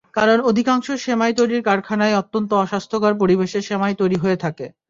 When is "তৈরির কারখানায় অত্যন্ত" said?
1.33-2.49